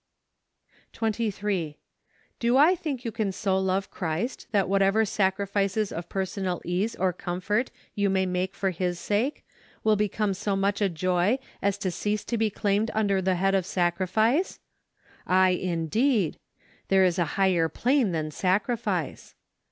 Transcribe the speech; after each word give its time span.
23. 0.93 1.77
Do 2.39 2.57
I 2.57 2.73
think 2.73 3.05
you 3.05 3.11
can 3.11 3.31
so 3.31 3.59
love 3.59 3.91
Christ 3.91 4.47
that 4.49 4.67
whatever 4.67 5.05
sacrifices 5.05 5.91
of 5.91 6.09
personal 6.09 6.59
ease 6.65 6.95
or 6.95 7.13
comfort 7.13 7.69
you 7.93 8.09
may 8.09 8.25
make 8.25 8.55
for 8.55 8.71
His 8.71 8.99
sake 8.99 9.45
will 9.83 9.95
become 9.95 10.33
so 10.33 10.55
much 10.55 10.81
a 10.81 10.89
joy 10.89 11.37
as 11.61 11.77
to 11.77 11.91
cease 11.91 12.23
to 12.25 12.37
be 12.39 12.49
claimed 12.49 12.89
under 12.95 13.21
the 13.21 13.35
head 13.35 13.53
of 13.53 13.63
sacrifice? 13.63 14.57
Aye, 15.27 15.49
indeed, 15.51 16.39
there 16.87 17.05
is 17.05 17.19
a 17.19 17.25
higher 17.37 17.69
plane 17.69 18.11
than 18.11 18.31
sacrifice. 18.31 19.35